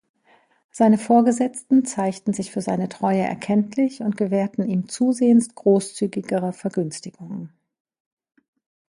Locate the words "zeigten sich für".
1.85-2.61